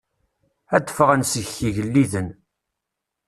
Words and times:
Ad 0.75 0.83
d-ffɣen 0.85 1.21
seg-k 1.31 1.57
igelliden. 1.67 2.27